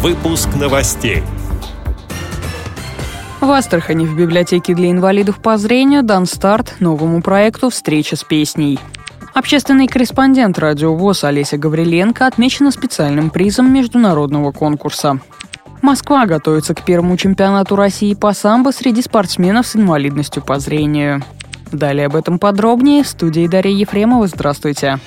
[0.00, 1.24] Выпуск новостей.
[3.40, 8.78] В Астрахани в библиотеке для инвалидов по зрению дан старт новому проекту «Встреча с песней».
[9.34, 15.18] Общественный корреспондент радио ВОЗ Олеся Гавриленко отмечена специальным призом международного конкурса.
[15.82, 21.24] Москва готовится к первому чемпионату России по самбо среди спортсменов с инвалидностью по зрению.
[21.72, 24.28] Далее об этом подробнее в студии Дарья Ефремова.
[24.28, 25.00] Здравствуйте.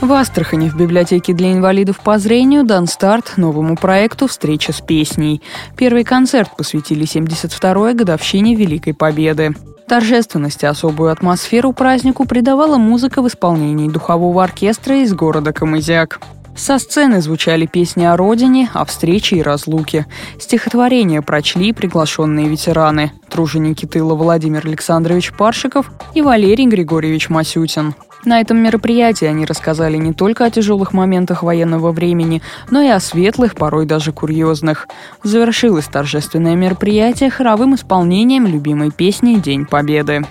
[0.00, 5.40] В Астрахани в библиотеке для инвалидов по зрению дан старт новому проекту «Встреча с песней».
[5.76, 9.54] Первый концерт посвятили 72-й годовщине Великой Победы.
[9.88, 16.20] Торжественность и особую атмосферу празднику придавала музыка в исполнении духового оркестра из города Камызяк.
[16.56, 20.06] Со сцены звучали песни о родине, о встрече и разлуке.
[20.38, 27.94] Стихотворения прочли приглашенные ветераны– труженики тыла Владимир Александрович Паршиков и Валерий Григорьевич Масютин.
[28.24, 32.98] На этом мероприятии они рассказали не только о тяжелых моментах военного времени, но и о
[33.00, 34.88] светлых, порой даже курьезных.
[35.22, 40.24] Завершилось торжественное мероприятие хоровым исполнением любимой песни «День Победы».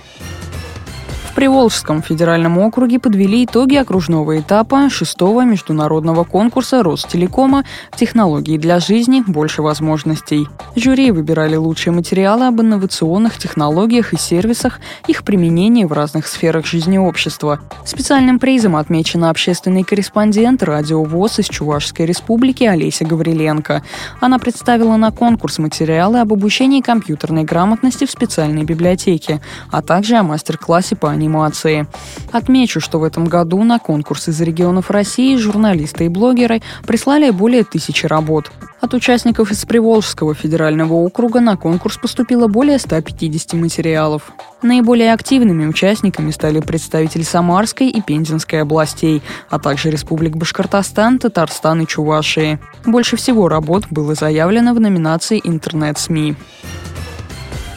[1.34, 7.64] В Приволжском федеральном округе подвели итоги окружного этапа шестого международного конкурса Ростелекома
[7.95, 9.23] «Технологии для жизни.
[9.26, 10.48] Больше возможностей».
[10.76, 17.00] Жюри выбирали лучшие материалы об инновационных технологиях и сервисах, их применении в разных сферах жизни
[17.00, 17.59] общества.
[17.84, 23.81] Специальным призом отмечена общественный корреспондент радио ВОЗ из Чувашской республики Олеся Гавриленко.
[24.20, 30.23] Она представила на конкурс материалы об обучении компьютерной грамотности в специальной библиотеке, а также о
[30.23, 31.88] мастер-классе по анимации.
[32.32, 37.64] Отмечу, что в этом году на конкурс из регионов России журналисты и блогеры прислали более
[37.64, 38.52] тысячи работ.
[38.82, 44.34] От участников из Приволжского федерального округа на конкурс поступило более 150 материалов.
[44.62, 51.88] Наиболее активными участниками стали представители Самарской и Пензенской областей, а также республик Башкортостан, Татарстан и
[51.88, 52.60] Чувашии.
[52.86, 56.36] Больше всего работ было заявлено в номинации «Интернет-СМИ».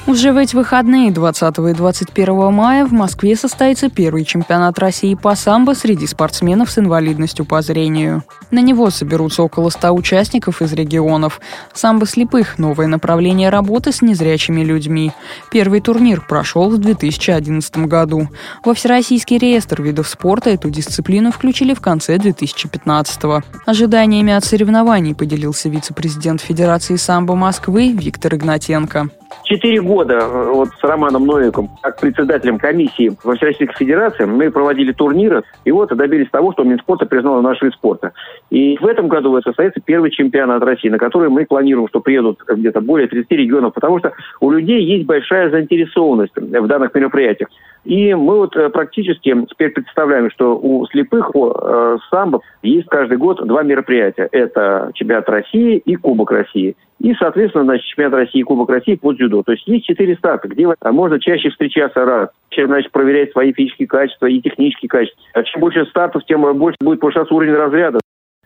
[0.06, 5.34] Уже в эти выходные 20 и 21 мая в Москве состоится первый чемпионат России по
[5.34, 8.22] самбо среди спортсменов с инвалидностью по зрению.
[8.52, 11.40] На него соберутся около 100 участников из регионов.
[11.74, 15.10] Самбо слепых– новое направление работы с незрячими людьми.
[15.50, 18.28] Первый турнир прошел в 2011 году.
[18.64, 23.42] Во Всероссийский реестр видов спорта эту дисциплину включили в конце 2015 -го.
[23.66, 29.10] Ожиданиями от соревнований поделился вице-президент Федерации самбо Москвы Виктор Игнатенко.
[29.46, 34.90] Четыре года э, вот с Романом Новиком, как председателем комиссии во Всероссийской Федерации, мы проводили
[34.90, 38.12] турниры, и вот добились того, что Минспорта признал наш вид спорта.
[38.50, 42.80] И в этом году состоится первый чемпионат России, на который мы планируем, что приедут где-то
[42.80, 47.48] более 30 регионов, потому что у людей есть большая заинтересованность в данных мероприятиях.
[47.86, 53.16] И мы вот э, практически теперь представляем, что у слепых, у э, самбо есть каждый
[53.16, 54.28] год два мероприятия.
[54.32, 56.74] Это чемпионат России и Кубок России.
[56.98, 59.35] И, соответственно, значит, чемпионат России и Кубок России по дзюдо.
[59.42, 63.88] То есть есть четыре старта, где можно чаще встречаться раз, чем, значит, проверять свои физические
[63.88, 65.22] качества и технические качества.
[65.34, 68.00] А чем больше стартов, тем больше будет повышаться уровень разряда.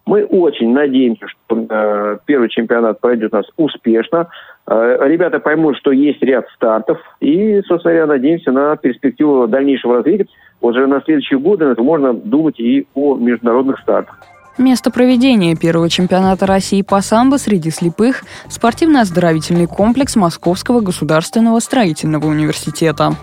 [0.07, 4.29] Мы очень надеемся, что э, первый чемпионат пройдет у нас успешно.
[4.67, 6.99] Э, ребята поймут, что есть ряд стартов.
[7.21, 10.27] И, собственно говоря, надеемся на перспективу дальнейшего развития.
[10.61, 14.19] Уже на следующие годы можно думать и о международных стартах.
[14.61, 23.17] Место проведения первого чемпионата России по самбо среди слепых– спортивно-оздоровительный комплекс Московского государственного строительного университета.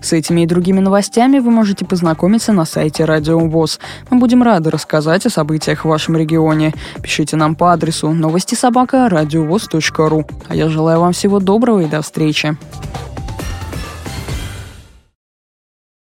[0.00, 3.80] С этими и другими новостями вы можете познакомиться на сайте Радио ВОЗ.
[4.08, 6.72] Мы будем рады рассказать о событиях в вашем регионе.
[7.02, 9.10] Пишите нам по адресу новости собака.
[10.48, 12.56] А я желаю вам всего доброго и до встречи.